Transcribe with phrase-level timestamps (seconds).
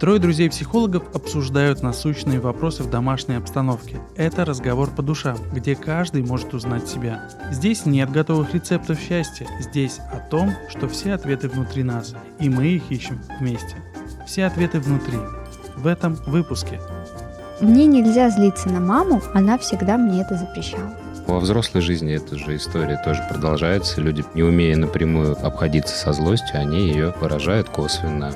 [0.00, 3.98] Трое друзей-психологов обсуждают насущные вопросы в домашней обстановке.
[4.16, 7.28] Это разговор по душам, где каждый может узнать себя.
[7.50, 12.68] Здесь нет готовых рецептов счастья, здесь о том, что все ответы внутри нас, и мы
[12.68, 13.76] их ищем вместе.
[14.26, 15.18] Все ответы внутри.
[15.76, 16.80] В этом выпуске.
[17.60, 20.94] Мне нельзя злиться на маму, она всегда мне это запрещала.
[21.26, 24.00] Во взрослой жизни эта же история тоже продолжается.
[24.00, 28.32] Люди, не умея напрямую обходиться со злостью, они ее выражают косвенно.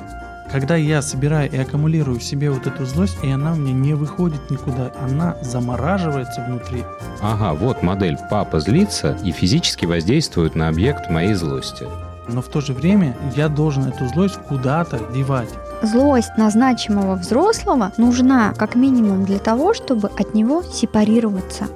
[0.55, 3.93] Когда я собираю и аккумулирую в себе вот эту злость, и она у меня не
[3.93, 6.85] выходит никуда, она замораживается внутри.
[7.21, 8.17] Ага, вот модель.
[8.29, 11.85] Папа злится и физически воздействует на объект моей злости.
[12.29, 15.49] Но в то же время я должен эту злость куда-то девать.
[15.81, 21.67] Злость на значимого взрослого нужна как минимум для того, чтобы от него сепарироваться.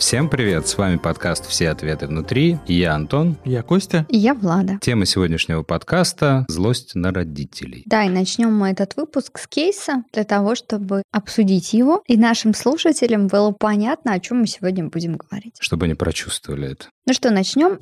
[0.00, 2.58] Всем привет, с вами подкаст «Все ответы внутри».
[2.66, 3.36] Я Антон.
[3.44, 4.06] Я Костя.
[4.08, 4.78] И я Влада.
[4.80, 7.82] Тема сегодняшнего подкаста– злость на родителей.
[7.84, 12.54] Да, и начнем мы этот выпуск с кейса для того, чтобы обсудить его, и нашим
[12.54, 15.56] слушателям было понятно, о чем мы сегодня будем говорить.
[15.60, 16.86] Чтобы они прочувствовали это.
[17.06, 17.78] Ну что, начнем?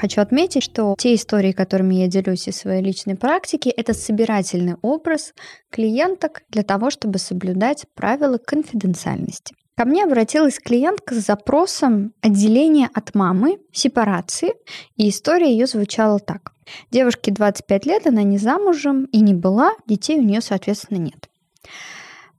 [0.00, 5.34] Хочу отметить, что те истории, которыми я делюсь из своей личной практики, это собирательный образ
[5.68, 9.54] клиенток для того, чтобы соблюдать правила конфиденциальности.
[9.76, 14.54] Ко мне обратилась клиентка с запросом отделения от мамы, сепарации,
[14.96, 16.54] и история ее звучала так.
[16.90, 21.29] Девушке 25 лет, она не замужем и не была, детей у нее, соответственно, нет.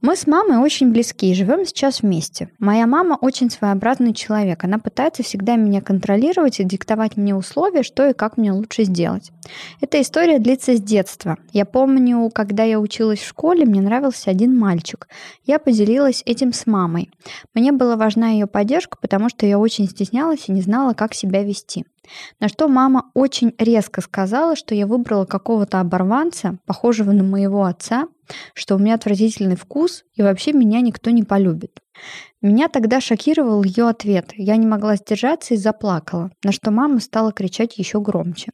[0.02, 2.50] Мы с мамой очень близки и живем сейчас вместе.
[2.58, 4.64] Моя мама очень своеобразный человек.
[4.64, 9.32] Она пытается всегда меня контролировать и диктовать мне условия, что и как мне лучше сделать.
[9.80, 11.38] Эта история длится с детства.
[11.54, 15.08] Я помню, когда я училась в школе, мне нравился один мальчик.
[15.46, 17.12] Я поделилась этим с мамой.
[17.54, 21.44] Мне была важна ее поддержка, потому что я очень стеснялась и не знала, как себя
[21.44, 21.86] вести.
[22.40, 28.08] На что мама очень резко сказала, что я выбрала какого-то оборванца, похожего на моего отца,
[28.54, 31.80] что у меня отвратительный вкус и вообще меня никто не полюбит.
[32.42, 34.32] Меня тогда шокировал ее ответ.
[34.36, 38.52] Я не могла сдержаться и заплакала, на что мама стала кричать еще громче.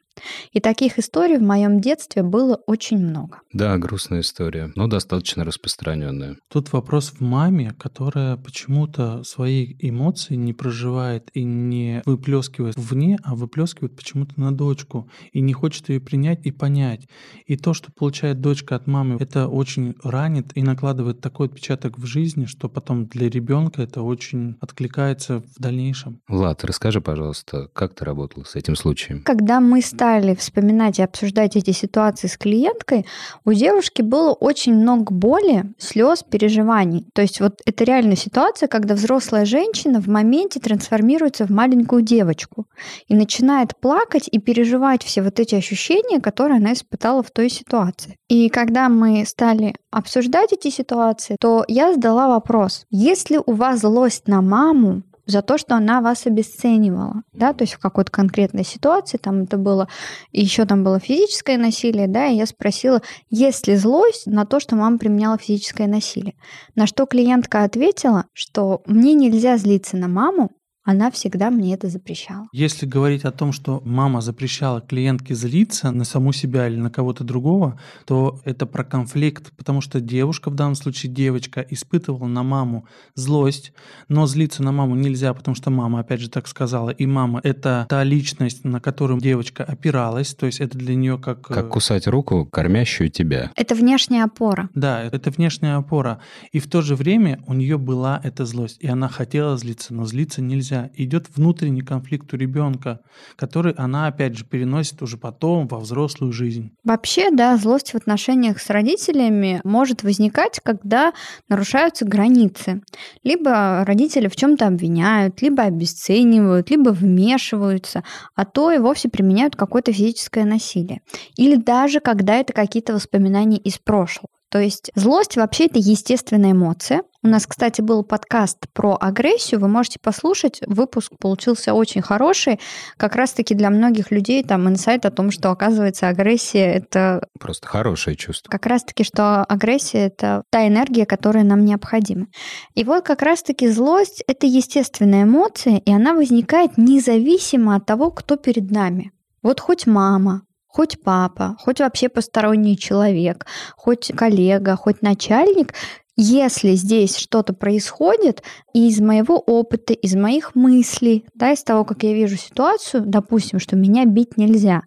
[0.51, 3.41] И таких историй в моем детстве было очень много.
[3.53, 6.37] Да, грустная история, но достаточно распространенная.
[6.51, 13.35] Тут вопрос в маме, которая почему-то свои эмоции не проживает и не выплескивает вне, а
[13.35, 17.07] выплескивает почему-то на дочку и не хочет ее принять и понять.
[17.45, 22.05] И то, что получает дочка от мамы, это очень ранит и накладывает такой отпечаток в
[22.05, 26.21] жизни, что потом для ребенка это очень откликается в дальнейшем.
[26.27, 29.23] Влад, расскажи, пожалуйста, как ты работала с этим случаем?
[29.23, 33.05] Когда мы стали вспоминать и обсуждать эти ситуации с клиенткой,
[33.45, 37.05] у девушки было очень много боли, слез, переживаний.
[37.13, 42.67] То есть вот это реально ситуация, когда взрослая женщина в моменте трансформируется в маленькую девочку
[43.07, 48.15] и начинает плакать и переживать все вот эти ощущения, которые она испытала в той ситуации.
[48.27, 54.27] И когда мы стали обсуждать эти ситуации, то я задала вопрос, если у вас злость
[54.27, 59.17] на маму, за то, что она вас обесценивала, да, то есть в какой-то конкретной ситуации,
[59.17, 59.89] там это было,
[60.31, 64.77] еще там было физическое насилие, да, и я спросила, есть ли злость на то, что
[64.77, 66.35] мама применяла физическое насилие.
[66.75, 70.51] На что клиентка ответила, что мне нельзя злиться на маму,
[70.87, 72.47] она всегда мне это запрещала.
[72.53, 77.25] Если говорить о том, что мама запрещала клиентке злиться на саму себя или на кого-то
[77.25, 82.87] другого, то это про конфликт, потому что девушка, в данном случае девочка, испытывала на маму
[83.15, 83.73] злость,
[84.07, 87.85] но злиться на маму нельзя, потому что мама, опять же, так сказала, и мама— это
[87.89, 91.41] та личность, на которую девочка опиралась, то есть это для нее как...
[91.41, 93.51] Как кусать руку, кормящую тебя.
[93.57, 94.69] Это внешняя опора.
[94.73, 96.21] Да, это внешняя опора.
[96.53, 100.05] И в то же время у нее была эта злость, и она хотела злиться, но
[100.05, 100.91] злиться нельзя нельзя.
[100.95, 102.99] Идет внутренний конфликт у ребенка,
[103.35, 106.71] который она, опять же, переносит уже потом во взрослую жизнь.
[106.83, 111.13] Вообще, да, злость в отношениях с родителями может возникать, когда
[111.49, 112.81] нарушаются границы.
[113.23, 118.03] Либо родители в чем-то обвиняют, либо обесценивают, либо вмешиваются,
[118.35, 121.01] а то и вовсе применяют какое-то физическое насилие.
[121.35, 124.29] Или даже когда это какие-то воспоминания из прошлого.
[124.49, 127.01] То есть злость вообще это естественная эмоция.
[127.27, 130.61] У нас, кстати, был подкаст про агрессию, вы можете послушать.
[130.65, 132.57] Выпуск получился очень хороший.
[132.95, 137.27] Как раз-таки для многих людей там инсайт о том, что, оказывается, агрессия— это...
[137.37, 138.49] Просто хорошее чувство.
[138.49, 142.27] Как раз-таки, что агрессия— это та энергия, которая нам необходима.
[142.75, 148.37] И вот как раз-таки злость— это естественная эмоция, и она возникает независимо от того, кто
[148.37, 149.11] перед нами.
[149.43, 153.45] Вот хоть мама, хоть папа, хоть вообще посторонний человек,
[153.75, 155.73] хоть коллега, хоть начальник,
[156.17, 158.43] Если здесь что-то происходит,
[158.73, 163.59] и из моего опыта, из моих мыслей, да, из того, как я вижу ситуацию, допустим,
[163.59, 164.81] что меня бить нельзя,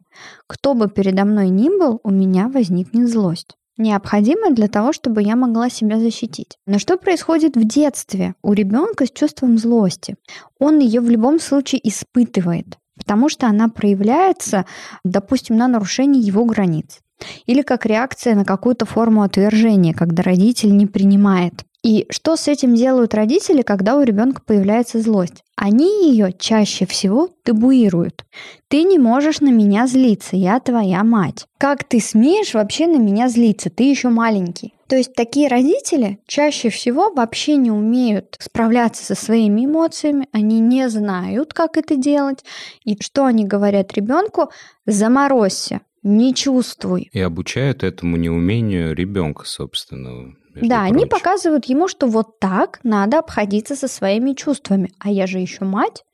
[0.49, 5.35] кто бы передо мной ни был, у меня возникнет злость необходимое для того, чтобы я
[5.35, 6.59] могла себя защитить.
[6.67, 10.17] Но что происходит в детстве у ребенка с чувством злости?
[10.59, 14.67] Он ее в любом случае испытывает, потому что она проявляется,
[15.03, 17.01] допустим, на нарушении его границ.
[17.47, 22.75] Или как реакция на какую-то форму отвержения, когда родитель не принимает и что с этим
[22.75, 25.43] делают родители, когда у ребенка появляется злость?
[25.57, 28.25] Они ее чаще всего табуируют.
[28.69, 31.47] Ты не можешь на меня злиться, я твоя мать.
[31.59, 33.71] Как ты смеешь вообще на меня злиться?
[33.71, 34.75] Ты еще маленький.
[34.89, 40.89] То есть такие родители чаще всего вообще не умеют справляться со своими эмоциями, они не
[40.89, 42.45] знают, как это делать.
[42.85, 44.51] И что они говорят ребенку?
[44.87, 47.11] Заморозься, не чувствуй.
[47.13, 50.35] И обучают этому неумению ребенка собственного.
[50.55, 50.97] Да, прочим.
[50.97, 54.93] они показывают ему, что вот так надо обходиться со своими чувствами.
[54.99, 56.05] А я же еще мать.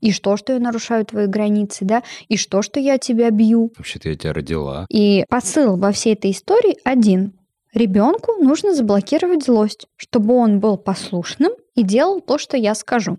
[0.00, 2.02] И что, что я нарушаю твои границы, да?
[2.28, 3.72] И что, что я тебя бью?
[3.76, 4.86] Вообще-то я тебя родила.
[4.90, 7.32] И посыл во всей этой истории один.
[7.72, 13.18] Ребенку нужно заблокировать злость, чтобы он был послушным и делал то, что я скажу.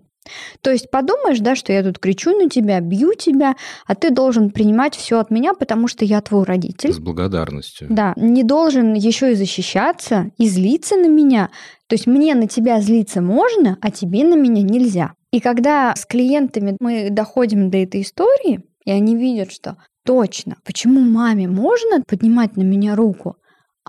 [0.61, 4.49] То есть подумаешь, да, что я тут кричу на тебя, бью тебя, а ты должен
[4.49, 6.93] принимать все от меня, потому что я твой родитель.
[6.93, 7.87] С благодарностью.
[7.89, 11.49] Да, не должен еще и защищаться, и злиться на меня.
[11.87, 15.13] То есть мне на тебя злиться можно, а тебе на меня нельзя.
[15.31, 21.01] И когда с клиентами мы доходим до этой истории, и они видят, что точно, почему
[21.01, 23.35] маме можно поднимать на меня руку,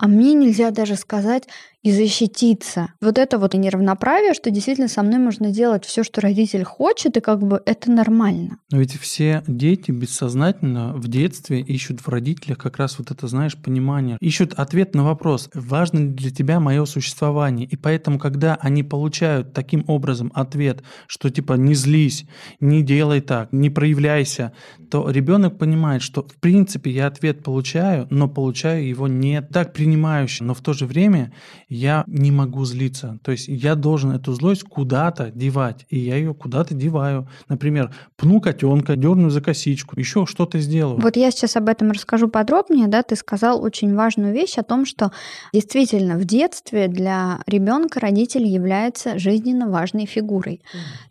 [0.01, 1.43] а мне нельзя даже сказать
[1.81, 2.93] и защититься.
[2.99, 7.21] Вот это вот неравноправие, что действительно со мной можно делать все, что родитель хочет, и
[7.21, 8.57] как бы это нормально.
[8.69, 13.55] Но ведь все дети бессознательно в детстве ищут в родителях как раз вот это, знаешь,
[13.55, 14.17] понимание.
[14.19, 17.65] Ищут ответ на вопрос, важно ли для тебя мое существование.
[17.65, 22.25] И поэтому, когда они получают таким образом ответ, что типа не злись,
[22.59, 24.51] не делай так, не проявляйся,
[24.91, 30.43] то ребенок понимает, что в принципе я ответ получаю, но получаю его не так принимающе,
[30.43, 31.31] но в то же время
[31.67, 33.19] я не могу злиться.
[33.23, 37.27] То есть я должен эту злость куда-то девать, и я ее куда-то деваю.
[37.47, 41.01] Например, пну котенка, дерну за косичку, еще что-то сделаю.
[41.01, 42.87] Вот я сейчас об этом расскажу подробнее.
[42.87, 45.11] Да, ты сказал очень важную вещь о том, что
[45.53, 50.61] действительно в детстве для ребенка родитель является жизненно важной фигурой.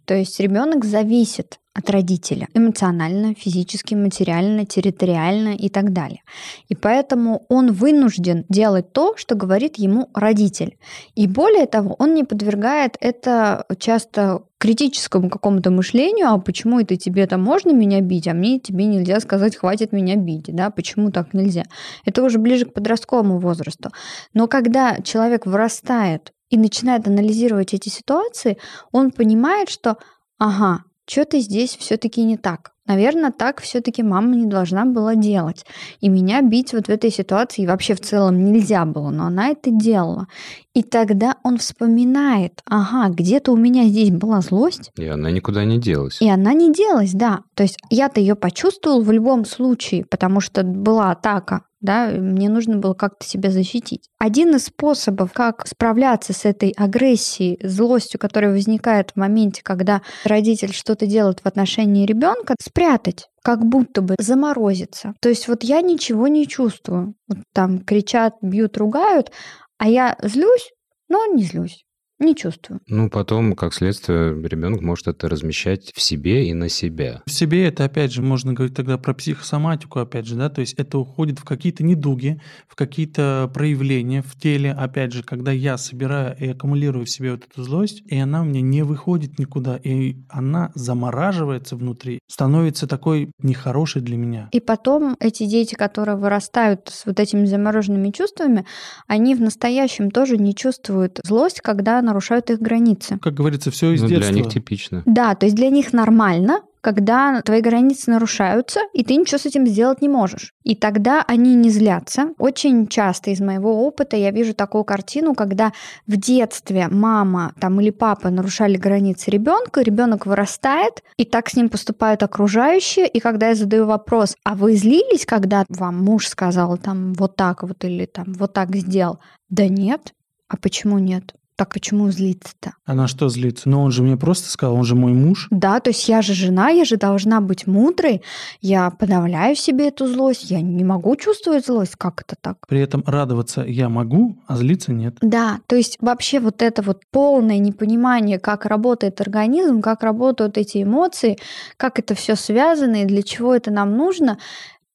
[0.05, 6.23] То есть ребенок зависит от родителя эмоционально, физически, материально, территориально и так далее.
[6.69, 10.77] И поэтому он вынужден делать то, что говорит ему родитель.
[11.15, 17.39] И более того, он не подвергает это часто критическому какому-то мышлению, а почему это тебе-то
[17.39, 21.63] можно меня бить, а мне тебе нельзя сказать, хватит меня бить, да, почему так нельзя.
[22.05, 23.91] Это уже ближе к подростковому возрасту.
[24.35, 28.59] Но когда человек вырастает и начинает анализировать эти ситуации,
[28.91, 29.99] он понимает, что,
[30.39, 32.73] ага, что-то здесь все-таки не так.
[32.89, 35.67] Наверное, так все-таки мама не должна была делать.
[36.01, 39.71] И меня бить вот в этой ситуации вообще в целом нельзя было, но она это
[39.71, 40.27] делала.
[40.73, 44.91] И тогда он вспоминает, ага, где-то у меня здесь была злость.
[44.97, 46.23] И она никуда не делась.
[46.23, 47.41] И она не делась, да.
[47.55, 52.77] То есть я-то ее почувствовал в любом случае, потому что была атака да, мне нужно
[52.79, 54.09] было как-то себя защитить.
[54.19, 60.73] Один из способов, как справляться с этой агрессией, злостью, которая возникает в моменте, когда родитель
[60.73, 65.15] что-то делает в отношении ребенка, спрятать как будто бы заморозиться.
[65.21, 67.15] То есть вот я ничего не чувствую.
[67.29, 69.31] Вот там кричат, бьют, ругают,
[69.79, 70.71] а я злюсь,
[71.09, 71.85] но не злюсь.
[72.21, 72.81] Не чувствую.
[72.89, 77.23] Ну, потом, как следствие, ребенок может это размещать в себе и на себя.
[77.27, 80.75] В себе это, опять же, можно говорить тогда про психосоматику, опять же, да, то есть
[80.75, 86.37] это уходит в какие-то недуги, в какие-то проявления в теле, опять же, когда я собираю
[86.39, 90.17] и аккумулирую в себе вот эту злость, и она у меня не выходит никуда, и
[90.29, 94.49] она замораживается внутри, становится такой нехорошей для меня.
[94.51, 98.67] И потом эти дети, которые вырастают с вот этими замороженными чувствами,
[99.07, 103.19] они в настоящем тоже не чувствуют злость, когда нарушают их границы.
[103.23, 104.33] Как говорится, все из ну, детства.
[104.33, 105.03] Для них типично.
[105.07, 109.67] Да, то есть для них нормально, когда твои границы нарушаются, и ты ничего с этим
[109.67, 110.55] сделать не можешь.
[110.65, 112.31] И тогда они не злятся.
[112.39, 115.73] Очень часто из моего опыта я вижу такую картину, когда
[116.07, 121.69] в детстве мама там, или папа нарушали границы ребенка, ребенок вырастает, и так с ним
[121.69, 123.07] поступают окружающие.
[123.07, 127.63] И когда я задаю вопрос, а вы злились, когда вам муж сказал там вот так
[127.63, 129.19] вот или там вот так сделал?
[129.51, 130.15] Да нет.
[130.49, 131.35] А почему нет?
[131.59, 132.75] Так почему злиться-то?
[132.85, 133.69] Она что злится?
[133.69, 135.49] Ну, он же мне просто сказал, он же мой муж.
[135.51, 138.23] Да, то есть я же жена, я же должна быть мудрой.
[138.61, 140.53] Я подавляю себе эту злость.
[140.53, 141.97] Я не могу чувствовать злость.
[141.99, 142.59] Как это так?
[142.69, 145.17] При этом радоваться я могу, а злиться нет.
[145.21, 150.85] Да, то есть вообще вот это вот полное непонимание, как работает организм, как работают эти
[150.85, 151.39] эмоции,
[151.77, 154.39] как это все связано и для чего это нам нужно,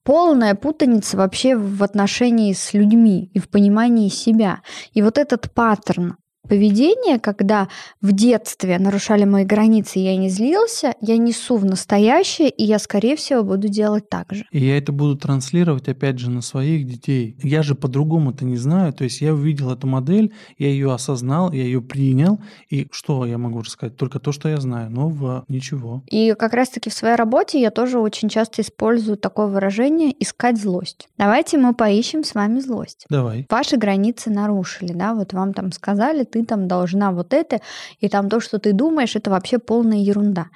[0.04, 4.62] полная путаница вообще в отношении с людьми и в понимании себя.
[4.94, 6.16] И вот этот паттерн
[6.48, 7.68] поведение, когда
[8.02, 13.16] в детстве нарушали мои границы, я не злился, я несу в настоящее, и я, скорее
[13.16, 14.46] всего, буду делать так же.
[14.52, 17.38] И я это буду транслировать, опять же, на своих детей.
[17.42, 18.94] Я же по-другому это не знаю.
[18.94, 22.40] То есть я увидел эту модель, я ее осознал, я ее принял.
[22.70, 23.96] И что я могу рассказать?
[23.96, 24.90] Только то, что я знаю.
[24.90, 26.04] Нового ничего.
[26.08, 31.08] И как раз-таки в своей работе я тоже очень часто использую такое выражение «искать злость».
[31.18, 33.06] Давайте мы поищем с вами злость.
[33.10, 33.46] Давай.
[33.50, 37.62] Ваши границы нарушили, да, вот вам там сказали, ты там должна вот это,
[38.02, 40.48] и там то, что ты думаешь, это вообще полная ерунда.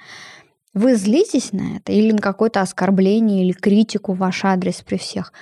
[0.78, 5.32] Вы злитесь на это или на какое-то оскорбление или критику в ваш адрес при всех?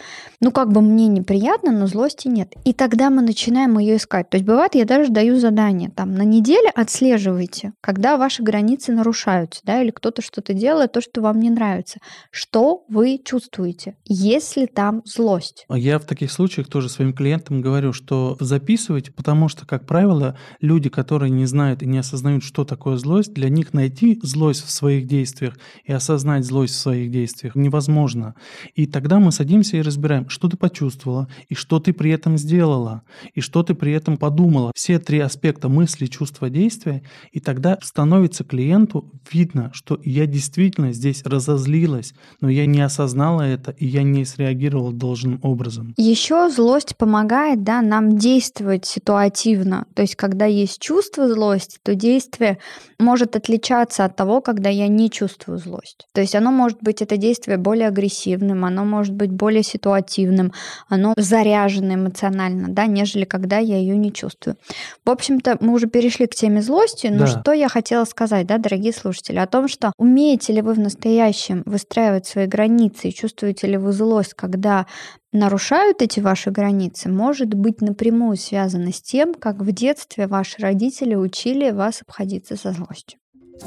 [0.41, 2.55] Ну, как бы мне неприятно, но злости нет.
[2.65, 4.31] И тогда мы начинаем ее искать.
[4.31, 5.91] То есть бывает, я даже даю задание.
[5.91, 11.21] Там на неделе отслеживайте, когда ваши границы нарушаются, да, или кто-то что-то делает, то, что
[11.21, 11.99] вам не нравится.
[12.31, 15.67] Что вы чувствуете, если там злость?
[15.69, 20.39] А я в таких случаях тоже своим клиентам говорю, что записывайте, потому что, как правило,
[20.63, 24.71] люди, которые не знают и не осознают, что такое злость, для них найти злость в
[24.71, 25.55] своих действиях действиях
[25.85, 28.35] и осознать злость в своих действиях невозможно.
[28.75, 33.03] И тогда мы садимся и разбираем, что ты почувствовала, и что ты при этом сделала,
[33.35, 34.73] и что ты при этом подумала.
[34.75, 37.03] Все три аспекта мысли, чувства, действия,
[37.33, 43.73] и тогда становится клиенту видно, что я действительно здесь разозлилась, но я не осознала это,
[43.73, 45.95] и я не среагировала должным образом.
[45.97, 49.87] Еще злость помогает да, нам действовать ситуативно.
[49.95, 52.59] То есть, когда есть чувство злости, то действие
[52.99, 56.07] может отличаться от того, когда я не чувствую злость.
[56.13, 60.53] То есть оно может быть, это действие более агрессивным, оно может быть более ситуативным,
[60.89, 64.57] оно заряжено эмоционально, да, нежели когда я ее не чувствую.
[65.05, 67.27] В общем-то, мы уже перешли к теме злости, но да.
[67.27, 71.63] что я хотела сказать, да, дорогие слушатели, о том, что умеете ли вы в настоящем
[71.67, 74.87] выстраивать свои границы и чувствуете ли вы злость, когда
[75.33, 81.15] нарушают эти ваши границы, может быть напрямую связано с тем, как в детстве ваши родители
[81.15, 83.19] учили вас обходиться со злостью.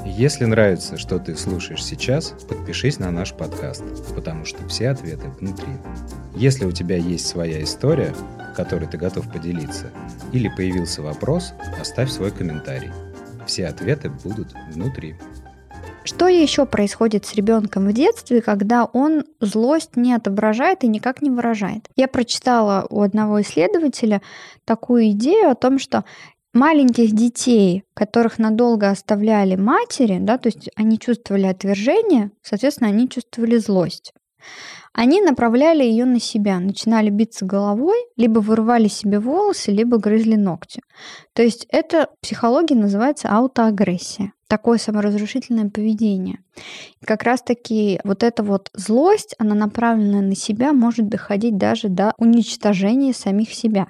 [0.06, 3.84] Если нравится, что ты слушаешь сейчас, подпишись на наш подкаст,
[4.16, 5.74] потому что все ответы внутри.
[6.36, 8.14] Если у тебя есть своя история,
[8.56, 9.92] которой ты готов поделиться,
[10.32, 12.92] или появился вопрос, оставь свой комментарий.
[13.46, 15.16] Все ответы будут внутри.
[16.04, 21.30] Что еще происходит с ребенком в детстве, когда он злость не отображает и никак не
[21.30, 21.88] выражает?
[21.96, 24.22] Я прочитала у одного исследователя
[24.66, 26.06] такую идею о том, что
[26.54, 33.58] маленьких детей, которых надолго оставляли матери, да, то есть они чувствовали отвержение, соответственно, они чувствовали
[33.58, 34.14] злость.
[34.94, 40.82] Они направляли ее на себя, начинали биться головой, либо вырывали себе волосы, либо грызли ногти.
[41.34, 46.40] То есть это психология называется аутоагрессия такое саморазрушительное поведение.
[47.00, 52.14] И как раз-таки вот эта вот злость, она направленная на себя, может доходить даже до
[52.18, 53.88] уничтожения самих себя.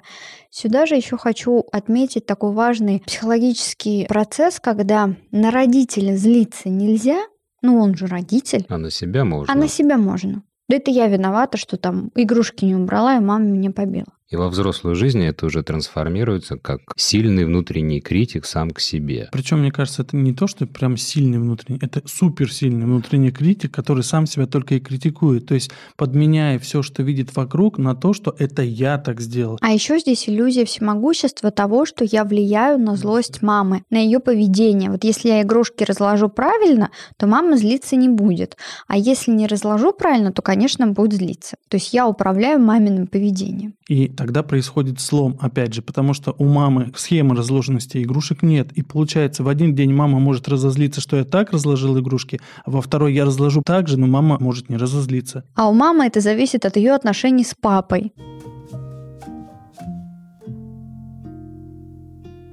[0.50, 7.18] Сюда же еще хочу отметить такой важный психологический процесс, когда на родителя злиться нельзя,
[7.62, 8.66] ну он же родитель.
[8.68, 9.52] А на себя можно.
[9.52, 10.42] А на себя можно.
[10.70, 14.06] Да это я виновата, что там игрушки не убрала, и мама меня побила.
[14.30, 19.28] И во взрослой жизни это уже трансформируется как сильный внутренний критик сам к себе.
[19.32, 24.04] Причем, мне кажется, это не то, что прям сильный внутренний, это суперсильный внутренний критик, который
[24.04, 25.46] сам себя только и критикует.
[25.46, 29.58] То есть подменяя все, что видит вокруг, на то, что это я так сделал.
[29.60, 34.90] А еще здесь иллюзия всемогущества того, что я влияю на злость мамы, на ее поведение.
[34.92, 38.56] Вот если я игрушки разложу правильно, то мама злиться не будет.
[38.86, 41.56] А если не разложу правильно, то, конечно, будет злиться.
[41.68, 43.74] То есть я управляю маминым поведением.
[43.88, 48.70] И тогда происходит слом, опять же, потому что у мамы схемы разложенности игрушек нет.
[48.72, 52.82] И получается, в один день мама может разозлиться, что я так разложил игрушки, а во
[52.82, 55.44] второй я разложу так же, но мама может не разозлиться.
[55.54, 58.12] А у мамы это зависит от ее отношений с папой.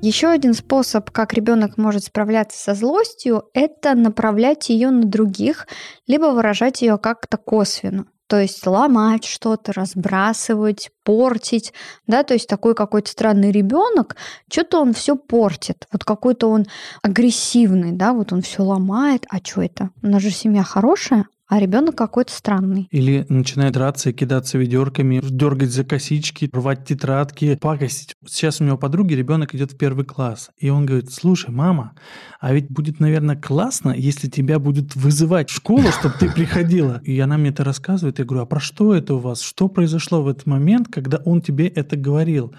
[0.01, 5.67] Еще один способ, как ребенок может справляться со злостью, это направлять ее на других,
[6.07, 8.05] либо выражать ее как-то косвенно.
[8.27, 11.73] То есть ломать что-то, разбрасывать, портить,
[12.07, 14.17] да, то есть такой какой-то странный ребенок,
[14.51, 16.65] что-то он все портит, вот какой-то он
[17.01, 19.91] агрессивный, да, вот он все ломает, а что это?
[20.03, 22.87] У нас же семья хорошая, а ребенок какой-то странный.
[22.91, 28.15] Или начинает драться, кидаться ведерками, дергать за косички, рвать тетрадки, пакостить.
[28.25, 31.93] Сейчас у него подруги ребенок идет в первый класс, и он говорит, слушай, мама,
[32.39, 37.01] а ведь будет, наверное, классно, если тебя будут вызывать в школу, чтобы ты приходила.
[37.03, 39.41] И она мне это рассказывает, я говорю, а про что это у вас?
[39.41, 42.53] Что произошло в этот момент, когда он тебе это говорил?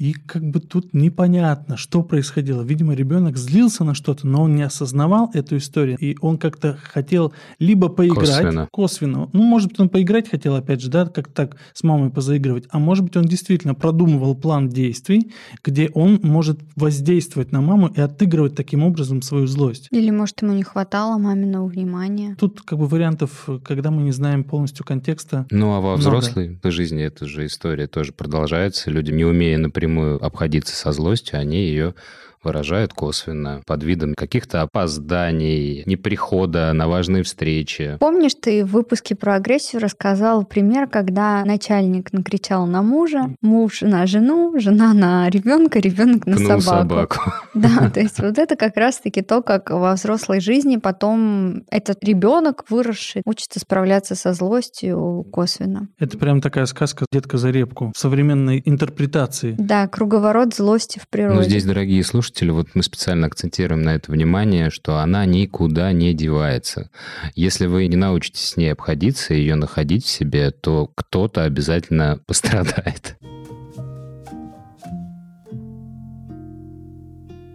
[0.00, 2.62] И как бы тут непонятно, что происходило.
[2.62, 5.98] Видимо, ребенок злился на что-то, но он не осознавал эту историю.
[5.98, 8.68] И он как-то хотел либо поиграть Косвенно.
[8.72, 9.28] косвенно.
[9.34, 12.64] Ну, может быть, он поиграть хотел, опять же, да, как так с мамой позаигрывать.
[12.70, 18.00] А может быть, он действительно продумывал план действий, где он может воздействовать на маму и
[18.00, 19.88] отыгрывать таким образом свою злость.
[19.90, 22.36] Или, может, ему не хватало маминого внимания.
[22.40, 25.46] Тут как бы вариантов, когда мы не знаем полностью контекста.
[25.50, 25.98] Ну, а во Много.
[25.98, 28.90] взрослой жизни эта же история тоже продолжается.
[28.90, 31.94] Люди, не умея напрямую обходиться со злостью, они ее
[32.42, 37.96] выражают косвенно под видом каких-то опозданий, неприхода на важные встречи.
[38.00, 44.06] Помнишь, ты в выпуске про агрессию рассказал пример, когда начальник накричал на мужа, муж на
[44.06, 47.14] жену, жена на ребенка, ребенок на Пнул собаку.
[47.14, 47.20] собаку.
[47.54, 52.64] Да, то есть вот это как раз-таки то, как во взрослой жизни потом этот ребенок
[52.70, 55.88] выросший учится справляться со злостью косвенно.
[55.98, 59.56] Это прям такая сказка «Детка за репку» в современной интерпретации.
[59.58, 61.36] Да, круговорот злости в природе.
[61.36, 66.14] Но здесь, дорогие слушатели, вот мы специально акцентируем на это внимание, что она никуда не
[66.14, 66.90] девается.
[67.34, 73.16] Если вы не научитесь с ней обходиться, ее находить в себе, то кто-то обязательно пострадает.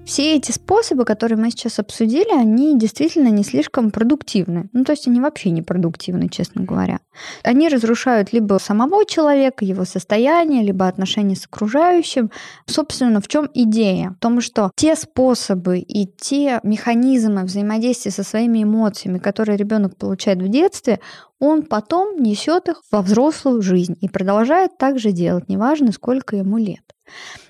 [0.05, 4.69] Все эти способы, которые мы сейчас обсудили, они действительно не слишком продуктивны.
[4.71, 7.00] Ну, то есть они вообще не продуктивны, честно говоря.
[7.41, 12.29] Они разрушают либо самого человека, его состояние, либо отношения с окружающим.
[12.67, 14.12] Собственно, в чем идея?
[14.12, 20.39] В том, что те способы и те механизмы взаимодействия со своими эмоциями, которые ребенок получает
[20.39, 21.00] в детстве,
[21.39, 26.59] он потом несет их во взрослую жизнь и продолжает так же делать, неважно, сколько ему
[26.59, 26.94] лет.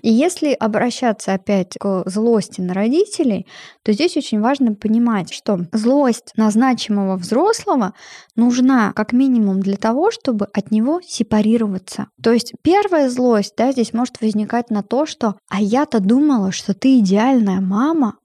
[0.01, 3.47] И если обращаться опять к злости на родителей,
[3.83, 7.93] то здесь очень важно понимать, что злость на значимого взрослого
[8.35, 12.07] нужна как минимум для того, чтобы от него сепарироваться.
[12.21, 16.73] То есть первая злость да, здесь может возникать на то, что «а я-то думала, что
[16.73, 18.17] ты идеальная мама,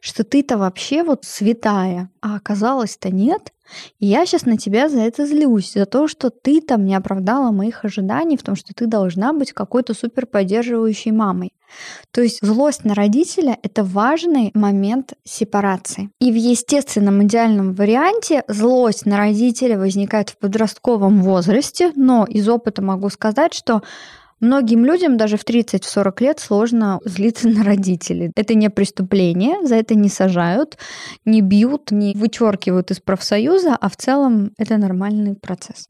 [0.00, 3.52] что ты-то вообще вот святая, а оказалось-то нет.
[3.98, 7.84] Я сейчас на тебя за это злюсь, за то, что ты там не оправдала моих
[7.84, 11.52] ожиданий в том, что ты должна быть какой-то супер поддерживающей мамой.
[12.10, 16.10] То есть злость на родителя— это важный момент сепарации.
[16.20, 22.82] И в естественном идеальном варианте злость на родителя возникает в подростковом возрасте, но из опыта
[22.82, 23.82] могу сказать, что
[24.40, 28.30] Многим людям даже в 30-40 лет сложно злиться на родителей.
[28.36, 30.76] Это не преступление, за это не сажают,
[31.24, 35.86] не бьют, не вычеркивают из профсоюза, а в целом это нормальный процесс.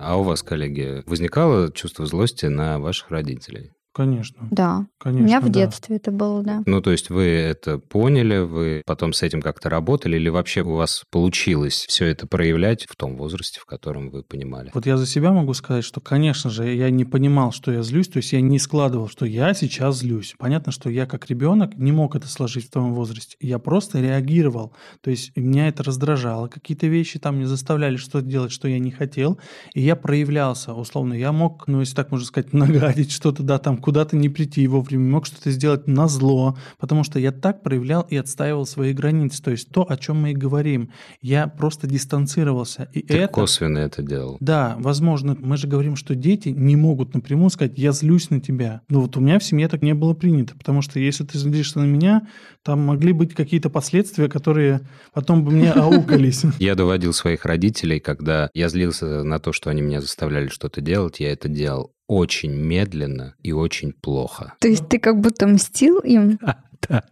[0.00, 3.72] А у вас, коллеги, возникало чувство злости на ваших родителей?
[3.98, 4.46] Конечно.
[4.52, 4.86] Да.
[4.98, 5.50] Конечно, У меня в да.
[5.50, 6.62] детстве это было, да.
[6.66, 10.76] Ну, то есть вы это поняли, вы потом с этим как-то работали, или вообще у
[10.76, 14.70] вас получилось все это проявлять в том возрасте, в котором вы понимали?
[14.72, 18.06] Вот я за себя могу сказать, что, конечно же, я не понимал, что я злюсь,
[18.06, 20.36] то есть я не складывал, что я сейчас злюсь.
[20.38, 23.36] Понятно, что я как ребенок не мог это сложить в том возрасте.
[23.40, 24.74] Я просто реагировал.
[25.00, 26.46] То есть меня это раздражало.
[26.46, 29.40] Какие-то вещи там мне заставляли что-то делать, что я не хотел.
[29.74, 30.72] И я проявлялся.
[30.72, 34.66] Условно, я мог, ну, если так можно сказать, нагадить что-то, да, там куда-то не прийти
[34.66, 39.42] вовремя, мог что-то сделать на зло, потому что я так проявлял и отстаивал свои границы.
[39.42, 40.90] То есть то, о чем мы и говорим.
[41.22, 42.90] Я просто дистанцировался.
[42.92, 43.32] И Ты это...
[43.32, 44.36] косвенно это делал.
[44.40, 48.82] Да, возможно, мы же говорим, что дети не могут напрямую сказать «я злюсь на тебя».
[48.90, 51.78] Но вот у меня в семье так не было принято, потому что если ты злишься
[51.78, 52.28] на меня,
[52.68, 54.82] там могли быть какие-то последствия, которые
[55.14, 56.42] потом бы мне аукались.
[56.58, 61.18] Я доводил своих родителей, когда я злился на то, что они меня заставляли что-то делать,
[61.18, 64.52] я это делал очень медленно и очень плохо.
[64.60, 66.38] То есть ты как будто мстил им?
[66.88, 67.04] Да.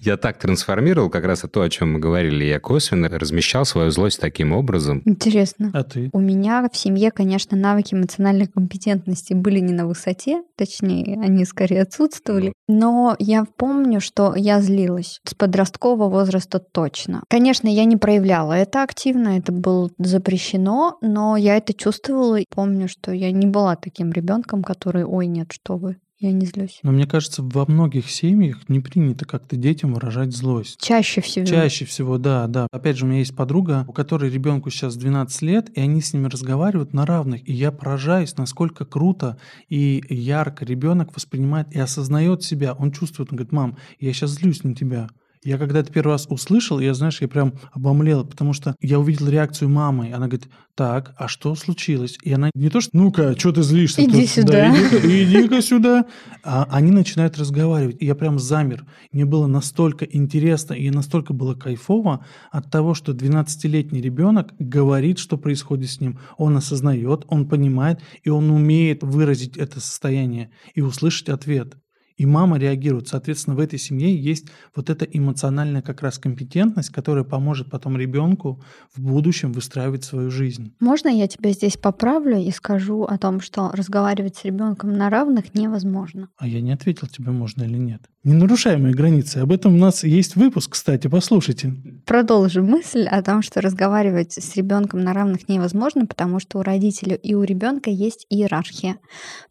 [0.00, 2.44] Я так трансформировал как раз то, о чем мы говорили.
[2.44, 5.02] Я косвенно размещал свою злость таким образом.
[5.04, 5.70] Интересно.
[5.72, 6.10] А ты?
[6.12, 11.82] У меня в семье, конечно, навыки эмоциональной компетентности были не на высоте, точнее, они скорее
[11.82, 12.52] отсутствовали.
[12.68, 17.22] Но я помню, что я злилась с подросткового возраста точно.
[17.28, 22.36] Конечно, я не проявляла это активно, это было запрещено, но я это чувствовала.
[22.36, 26.46] и Помню, что я не была таким ребенком, который, ой, нет, что вы, я не
[26.46, 26.78] злюсь.
[26.82, 30.80] Но мне кажется, во многих семьях не принято как-то детям выражать злость.
[30.80, 31.44] Чаще всего.
[31.44, 32.66] Чаще всего, да, да.
[32.70, 36.12] Опять же, у меня есть подруга, у которой ребенку сейчас 12 лет, и они с
[36.12, 37.46] ними разговаривают на равных.
[37.48, 42.74] И я поражаюсь, насколько круто и ярко ребенок воспринимает и осознает себя.
[42.74, 45.08] Он чувствует, он говорит, мам, я сейчас злюсь на тебя.
[45.44, 49.28] Я когда это первый раз услышал, я, знаешь, я прям обомлел, потому что я увидел
[49.28, 50.06] реакцию мамы.
[50.06, 52.18] Она говорит, так, а что случилось?
[52.22, 54.02] И она не то, что, ну-ка, что ты злишься?
[54.02, 54.30] Иди тут?
[54.30, 54.52] сюда.
[54.52, 56.06] Да, иди-ка, иди-ка сюда.
[56.42, 57.98] А они начинают разговаривать.
[58.00, 58.86] И я прям замер.
[59.12, 65.36] Мне было настолько интересно и настолько было кайфово от того, что 12-летний ребенок говорит, что
[65.36, 66.18] происходит с ним.
[66.38, 71.76] Он осознает, он понимает, и он умеет выразить это состояние и услышать ответ
[72.16, 73.08] и мама реагирует.
[73.08, 78.62] Соответственно, в этой семье есть вот эта эмоциональная как раз компетентность, которая поможет потом ребенку
[78.94, 80.74] в будущем выстраивать свою жизнь.
[80.80, 85.54] Можно я тебя здесь поправлю и скажу о том, что разговаривать с ребенком на равных
[85.54, 86.28] невозможно?
[86.36, 88.02] А я не ответил тебе, можно или нет.
[88.24, 89.38] Не нарушай мои границы.
[89.38, 91.74] Об этом у нас есть выпуск, кстати, послушайте.
[92.06, 97.16] Продолжу мысль о том, что разговаривать с ребенком на равных невозможно, потому что у родителей
[97.16, 98.96] и у ребенка есть иерархия.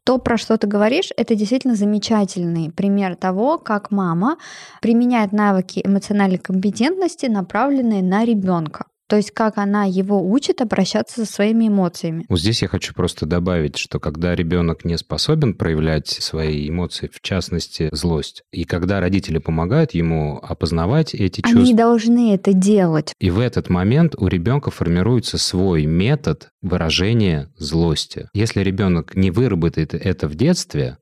[0.03, 4.37] То, про что ты говоришь, это действительно замечательный пример того, как мама
[4.81, 8.85] применяет навыки эмоциональной компетентности, направленные на ребенка.
[9.07, 12.25] То есть как она его учит обращаться со своими эмоциями.
[12.29, 17.21] Вот здесь я хочу просто добавить, что когда ребенок не способен проявлять свои эмоции, в
[17.21, 23.13] частности злость, и когда родители помогают ему опознавать эти Они чувства, должны это делать.
[23.19, 28.29] и в этот момент у ребенка формируется свой метод выражения злости.
[28.33, 30.97] Если ребенок не выработает это в детстве,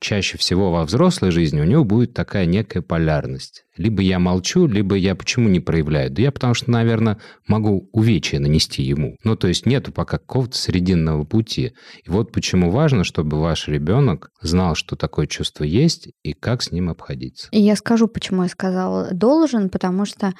[0.00, 3.64] чаще всего во взрослой жизни у него будет такая некая полярность.
[3.76, 6.10] Либо я молчу, либо я почему не проявляю?
[6.10, 9.16] Да я потому что, наверное, могу увечья нанести ему.
[9.24, 11.72] Ну, то есть нету пока какого-то срединного пути.
[12.04, 16.72] И вот почему важно, чтобы ваш ребенок знал, что такое чувство есть и как с
[16.72, 17.48] ним обходиться.
[17.52, 20.32] И я скажу, почему я сказала должен, потому что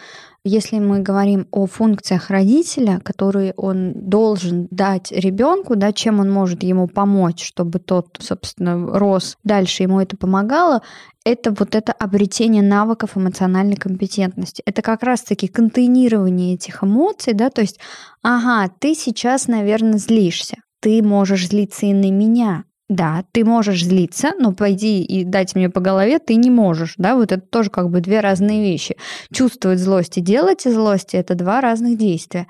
[0.49, 6.63] если мы говорим о функциях родителя, которые он должен дать ребенку, да, чем он может
[6.63, 10.83] ему помочь, чтобы тот, собственно, рос дальше, ему это помогало,
[11.27, 14.63] это вот это обретение навыков эмоциональной компетентности.
[14.65, 17.81] Это как раз-таки контейнирование этих эмоций, да, то есть,
[18.23, 24.35] ага, ты сейчас, наверное, злишься, ты можешь злиться и на меня, да, ты можешь злиться,
[24.39, 27.91] но пойди и дать мне по голове ты не можешь, да, вот это тоже как
[27.91, 28.97] бы две разные вещи.
[29.33, 32.47] Чувствовать злость и делать злость– это два разных действия.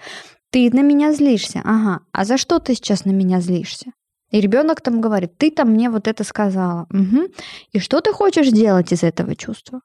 [0.51, 3.93] Ты на меня злишься, ага, а за что ты сейчас на меня злишься?
[4.37, 6.87] И ребенок там говорит, ты там мне вот это сказала.
[6.91, 7.29] Угу.
[7.73, 9.81] И что ты хочешь сделать из этого чувства?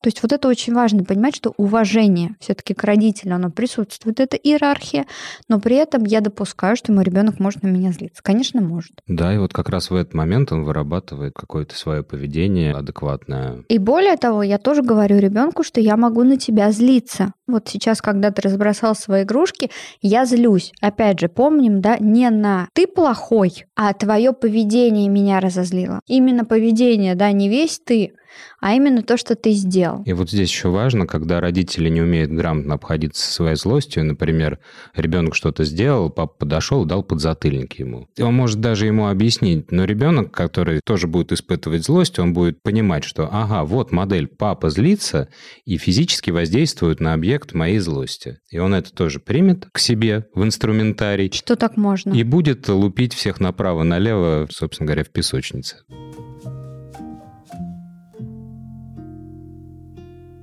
[0.00, 4.36] То есть вот это очень важно понимать, что уважение все-таки к родителю, оно присутствует, это
[4.36, 5.06] иерархия,
[5.48, 8.22] но при этом я допускаю, что мой ребенок может на меня злиться.
[8.22, 8.92] Конечно, может.
[9.08, 13.64] Да, и вот как раз в этот момент он вырабатывает какое-то свое поведение адекватное.
[13.68, 17.32] И более того, я тоже говорю ребенку, что я могу на тебя злиться.
[17.46, 19.70] Вот сейчас, когда ты разбросал свои игрушки,
[20.02, 20.72] я злюсь.
[20.80, 26.00] Опять же, помним, да, не на ты плохой, а твое поведение меня разозлило.
[26.06, 28.14] Именно поведение, да, не весь ты,
[28.60, 30.02] а именно то, что ты сделал.
[30.04, 34.58] И вот здесь еще важно, когда родители не умеют грамотно обходиться со своей злостью, например,
[34.94, 38.08] ребенок что-то сделал, папа подошел, дал подзатыльник ему.
[38.18, 43.04] Он может даже ему объяснить, но ребенок, который тоже будет испытывать злость, он будет понимать,
[43.04, 45.28] что ага, вот модель папа злится
[45.64, 48.38] и физически воздействует на объект моей злости.
[48.50, 51.30] И он это тоже примет к себе в инструментарий.
[51.32, 52.12] Что так можно?
[52.12, 55.76] И будет лупить всех направо-налево, собственно говоря, в песочнице.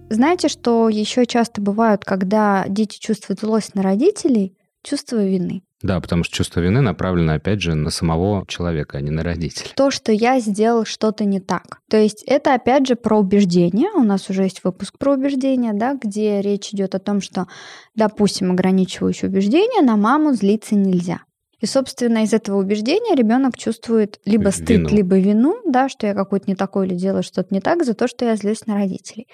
[0.09, 5.63] Знаете, что еще часто бывают, когда дети чувствуют злость на родителей, чувство вины.
[5.83, 9.71] Да, потому что чувство вины направлено, опять же, на самого человека, а не на родителей.
[9.75, 11.81] То, что я сделал что-то не так.
[11.89, 13.89] То есть это, опять же, про убеждение.
[13.91, 17.47] У нас уже есть выпуск про убеждение, да, где речь идет о том, что,
[17.95, 21.19] допустим, ограничивающее убеждение на маму злиться нельзя.
[21.63, 24.89] И, собственно, из этого убеждения ребенок чувствует либо стыд, Вину.
[24.89, 28.09] либо вину, да, что я какой-то не такой или делаю что-то не так за то,
[28.09, 29.29] что я злюсь на родителей.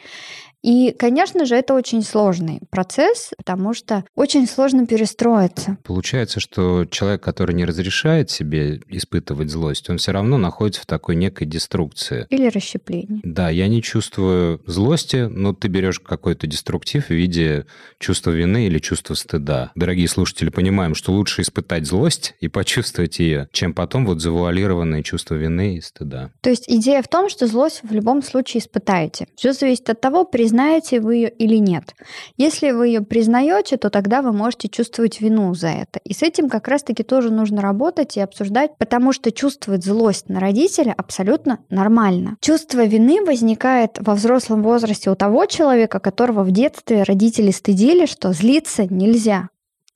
[0.62, 5.78] И, конечно же, это очень сложный процесс, потому что очень сложно перестроиться.
[5.84, 11.16] Получается, что человек, который не разрешает себе испытывать злость, он все равно находится в такой
[11.16, 12.28] некой деструкции.
[12.30, 13.22] Или расщепление.
[13.24, 17.66] Да, я не чувствую злости, но ты берешь какой-то деструктив в виде
[17.98, 19.72] чувства вины или чувства стыда.
[19.76, 25.36] Дорогие слушатели, понимаем, что лучше испытать злость и почувствовать ее, чем потом вот завуалированные чувства
[25.36, 26.32] вины и стыда.
[26.42, 29.28] То есть идея в том, что злость в любом случае испытаете.
[29.36, 31.96] Все зависит от того, признаете вы ее или нет.
[32.38, 36.00] Если вы ее признаете, то тогда вы можете чувствовать вину за это.
[36.04, 40.40] И с этим как раз-таки тоже нужно работать и обсуждать, потому что чувствовать злость на
[40.40, 42.38] родителя абсолютно нормально.
[42.42, 48.34] Чувство вины возникает во взрослом возрасте у того человека, которого в детстве родители стыдили, что
[48.34, 49.50] злиться нельзя.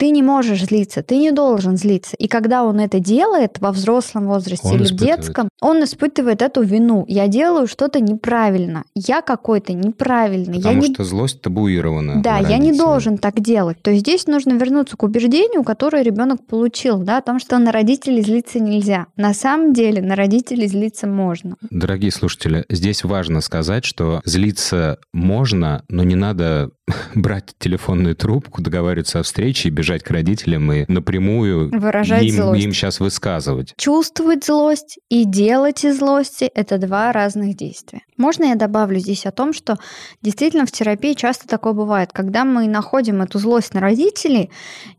[0.03, 2.17] Ты не можешь злиться, ты не должен злиться.
[2.17, 5.17] И когда он это делает во взрослом возрасте Он или в испытывает.
[5.19, 7.05] детском, он испытывает эту вину.
[7.07, 8.83] Я делаю что-то неправильно.
[8.95, 10.55] Я какой-то неправильный.
[10.55, 12.21] Потому я не что злость табуирована.
[12.21, 13.81] да, я не должен так делать.
[13.81, 17.71] То есть здесь нужно вернуться к убеждению, которое ребенок получил, да, о том, что на
[17.71, 19.05] родителей злиться нельзя.
[19.15, 21.55] На самом деле на родителей злиться можно.
[21.69, 26.71] Дорогие слушатели, здесь важно сказать, что злиться можно, но не надо
[27.15, 32.63] брать телефонную трубку, договариваться о встрече и бежать к родителям и напрямую Выражать им, злость.
[32.63, 33.73] им сейчас высказывать.
[33.77, 38.01] Чувствовать злость и делать из злости– это два разных действия.
[38.17, 39.77] Можно я добавлю здесь о том, что
[40.21, 44.51] действительно в терапии часто такое бывает, когда мы находим эту злость на родителей,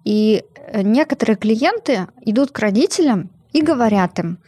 [0.05, 4.39] и э, некоторые клиенты идут к родителям и говорят им,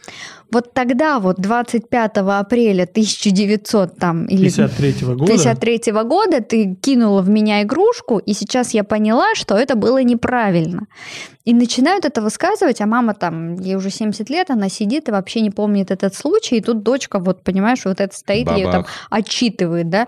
[0.51, 5.31] вот тогда вот 25 апреля 1900 там или 53 года.
[5.31, 10.87] 53 года ты кинула в меня игрушку, и сейчас я поняла, что это было неправильно.
[11.45, 15.39] И начинают это высказывать, а мама там, ей уже 70 лет, она сидит и вообще
[15.39, 19.89] не помнит этот случай, и тут дочка, вот понимаешь, вот это стоит, ее там отчитывает,
[19.89, 20.07] да.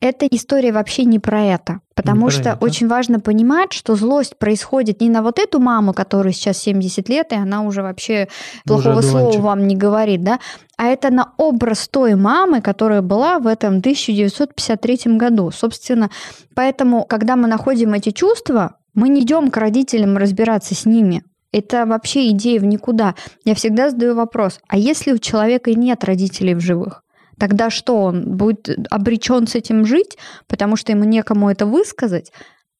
[0.00, 1.80] Эта история вообще не про это.
[1.94, 2.64] Потому про что это.
[2.64, 7.32] очень важно понимать, что злость происходит не на вот эту маму, которой сейчас 70 лет,
[7.32, 8.28] и она уже вообще
[8.64, 10.40] плохого Уже слова вам не говорит, да,
[10.78, 15.50] а это на образ той мамы, которая была в этом 1953 году.
[15.50, 16.10] Собственно,
[16.54, 21.22] поэтому, когда мы находим эти чувства, мы не идем к родителям разбираться с ними.
[21.52, 23.14] Это вообще идея в никуда.
[23.44, 27.02] Я всегда задаю вопрос, а если у человека нет родителей в живых?
[27.40, 32.32] Тогда что, он будет обречен с этим жить, потому что ему некому это высказать?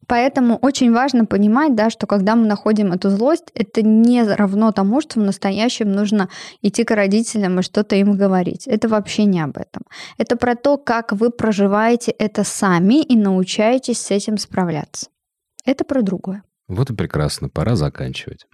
[0.07, 5.01] Поэтому очень важно понимать, да, что когда мы находим эту злость, это не равно тому,
[5.01, 6.29] что в настоящем нужно
[6.61, 8.66] идти к родителям и что-то им говорить.
[8.66, 9.85] Это вообще не об этом.
[10.18, 15.07] Это про то, как вы проживаете это сами и научаетесь с этим справляться.
[15.64, 16.42] Это про другое.
[16.68, 18.46] Вот и прекрасно, пора заканчивать.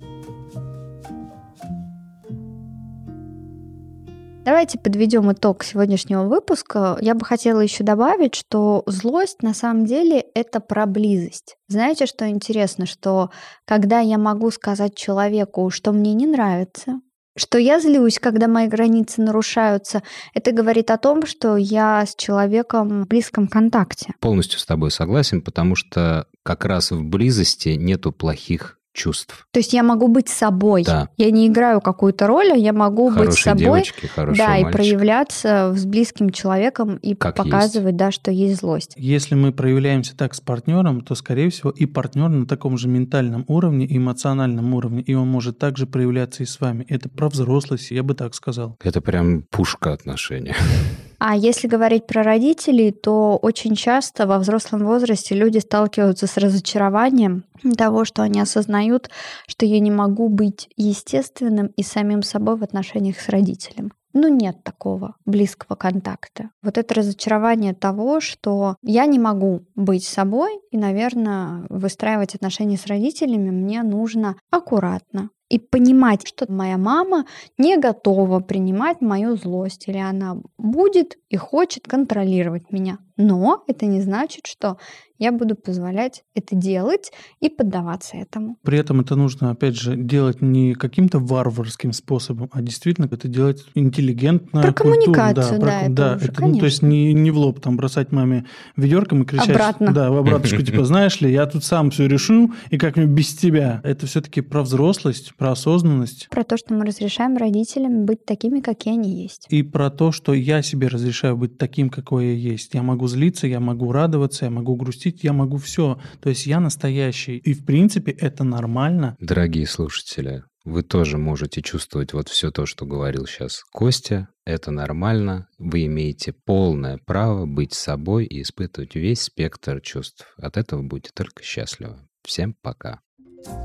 [4.46, 6.96] Давайте подведем итог сегодняшнего выпуска.
[7.00, 11.56] Я бы хотела еще добавить, что злость на самом деле это про близость.
[11.66, 13.30] Знаете, что интересно, что
[13.64, 17.00] когда я могу сказать человеку, что мне не нравится,
[17.36, 23.02] что я злюсь, когда мои границы нарушаются, это говорит о том, что я с человеком
[23.02, 24.14] в близком контакте.
[24.20, 29.46] Полностью с тобой согласен, потому что как раз в близости нету плохих чувств.
[29.52, 30.82] То есть я могу быть собой.
[30.84, 31.08] Да.
[31.16, 33.62] Я не играю какую-то роль, а я могу быть Хорошие собой.
[33.64, 34.76] девочки, хорошие Да, и мальчики.
[34.82, 38.94] проявляться с близким человеком и Как показывать, да, что есть злость.
[38.96, 43.44] Если мы проявляемся так с партнером, то, скорее всего, и партнер на таком же ментальном
[43.46, 46.84] уровне, эмоциональном уровне, и он может также проявляться и с вами.
[46.88, 48.76] Это про взрослость, я бы так сказал.
[48.82, 50.56] Это прям пушка отношения.
[51.18, 57.44] А если говорить про родителей, то очень часто во взрослом возрасте люди сталкиваются с разочарованием
[57.76, 59.10] того, что они осознают,
[59.46, 63.92] что я не могу быть естественным и самим собой в отношениях с родителем.
[64.18, 66.48] Ну, нет такого близкого контакта.
[66.62, 72.86] Вот это разочарование того, что я не могу быть собой, и, наверное, выстраивать отношения с
[72.86, 75.28] родителями мне нужно аккуратно.
[75.48, 77.24] И понимать, что моя мама
[77.56, 82.98] не готова принимать мою злость, или она будет и хочет контролировать меня.
[83.16, 84.76] Но это не значит, что
[85.18, 88.58] я буду позволять это делать и поддаваться этому.
[88.62, 93.64] При этом это нужно, опять же, делать не каким-то варварским способом, а действительно это делать
[93.74, 94.60] интеллигентно.
[94.60, 95.04] Про культурно.
[95.04, 98.12] коммуникацию, про да, это уже, это, ну, то есть не, не в лоб там бросать
[98.12, 98.44] маме
[98.76, 99.50] ведерком и кричать.
[99.50, 99.92] Обратно.
[99.92, 103.80] Да, в обраточку, типа, знаешь ли, я тут сам все решу, и как-нибудь без тебя.
[103.84, 106.28] Это все-таки про взрослость, про осознанность.
[106.30, 109.46] Про то, что мы разрешаем родителям быть такими, какие они есть.
[109.50, 112.74] И про то, что я себе разрешаю быть таким, какой я есть.
[112.74, 116.00] Я могу злиться, я могу радоваться, я могу грустить, я могу все.
[116.20, 117.38] То есть я настоящий.
[117.38, 119.16] И в принципе это нормально.
[119.20, 124.28] Дорогие слушатели, вы тоже можете чувствовать вот все то, что говорил сейчас Костя.
[124.44, 125.46] Это нормально.
[125.58, 130.34] Вы имеете полное право быть собой и испытывать весь спектр чувств.
[130.36, 131.98] От этого будете только счастливы.
[132.24, 133.00] Всем пока.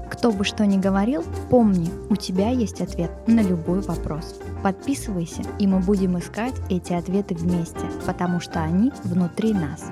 [0.10, 4.36] Кто бы что ни говорил, помни, у тебя есть ответ на любой вопрос.
[4.62, 9.86] Подписывайся, и мы будем искать эти ответы вместе, потому что они внутри нас.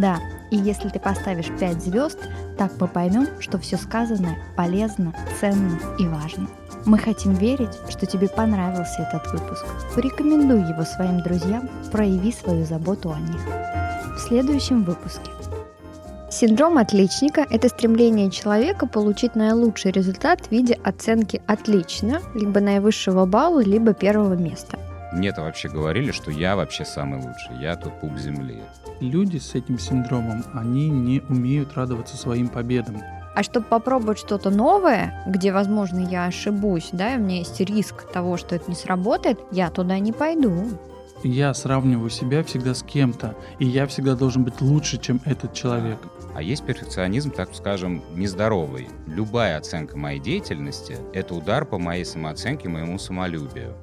[0.00, 0.18] Да,
[0.50, 2.18] и если ты поставишь 5 звезд,
[2.56, 6.48] так мы поймем, что все сказанное полезно, ценно и важно.
[6.84, 9.64] Мы хотим верить, что тебе понравился этот выпуск.
[9.94, 13.40] Порекомендуй его своим друзьям, прояви свою заботу о них.
[14.16, 15.30] В следующем выпуске.
[16.30, 23.60] Синдром отличника– это стремление человека получить наилучший результат в виде оценки «отлично», либо наивысшего балла,
[23.60, 24.78] либо первого места.
[25.14, 27.58] Мне-то вообще говорили, что я вообще самый лучший.
[27.62, 28.62] Я тут пуп земли.
[29.00, 33.00] Люди с этим синдромом, они не умеют радоваться своим победам.
[33.34, 38.10] А чтобы попробовать что-то новое, где, возможно, я ошибусь, да, и у меня есть риск
[38.12, 40.78] того, что это не сработает, я туда не пойду.
[41.24, 45.98] Я сравниваю себя всегда с кем-то, и я всегда должен быть лучше, чем этот человек.
[46.34, 48.88] А есть перфекционизм, так скажем, нездоровый.
[49.06, 53.74] Любая оценка моей деятельности– это удар по моей самооценке, моему самолюбию.